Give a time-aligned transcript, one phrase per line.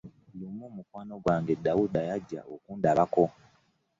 [0.37, 3.25] Lumu mukwano gwange Dawuda yajja okundabako.